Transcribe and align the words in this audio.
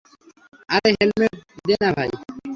আরে 0.69 0.89
হেলমেট 0.97 1.33
দে 1.67 1.75
না 1.81 1.89
ভাই! 1.97 2.09